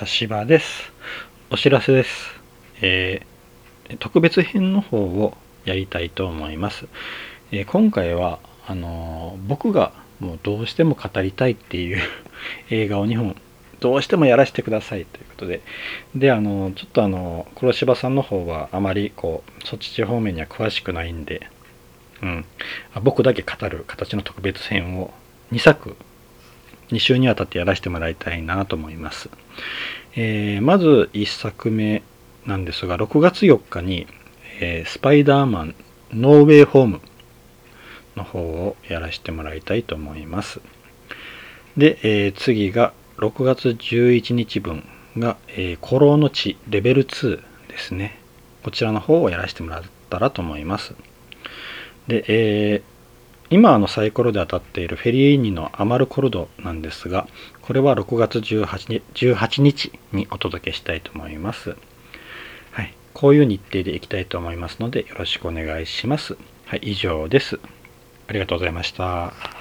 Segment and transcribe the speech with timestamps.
[0.00, 0.90] 茶芝です。
[1.50, 2.40] お知らせです。
[2.80, 5.36] えー、特別編の方を
[5.66, 6.86] やりたいと思います。
[7.52, 12.00] えー、今回は、あのー、僕がもうどうしても語りたいっていう
[12.70, 13.36] 映画を2本
[13.80, 15.60] どうしてもやらせてくださいということで、
[16.14, 21.46] で、あの、ちょっとあの、黒柴さんの方はあまりこう、そっち方面には詳しくないんで、
[22.22, 22.46] うん、
[23.02, 25.12] 僕だけ語る形の特別編を
[25.52, 25.94] 2作
[26.94, 29.30] 2週にわたってやらせてもらいたいなと思います。
[30.16, 32.02] えー、まず1作目
[32.46, 34.06] なんですが、6月4日に、
[34.60, 35.74] えー、スパイダーマン
[36.12, 37.00] ノーウェイホーム
[38.16, 40.60] の方をやらせてもらいたいと思います。
[41.76, 44.84] で、えー、次が6月11日分
[45.16, 48.18] が、えー、古老の地レベル2ですね。
[48.62, 50.94] こちらの方をやらせてもらったらと思います。
[52.08, 52.82] で、え、
[53.50, 57.26] 今あのサイコロで当たっているフェリーニのアマルコルドなんですが、
[57.62, 61.76] これは6月 18, 18日にお届けしたいと思います。
[62.70, 62.94] はい。
[63.12, 66.36] こういう日程でいきたいと思いますので、よろしくお願いします。
[66.66, 67.58] はい、以上です。
[68.28, 69.59] ありがとうございました。